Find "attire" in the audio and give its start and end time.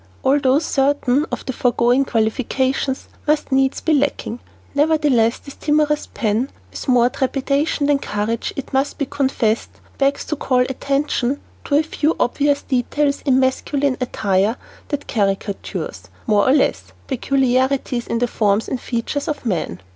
14.01-14.55